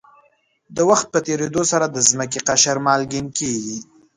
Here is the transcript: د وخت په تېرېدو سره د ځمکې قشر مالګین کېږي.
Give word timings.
د 0.75 0.77
وخت 0.89 1.05
په 1.13 1.19
تېرېدو 1.27 1.61
سره 1.71 1.85
د 1.89 1.97
ځمکې 2.09 2.39
قشر 2.47 2.77
مالګین 2.85 3.27
کېږي. 3.37 3.77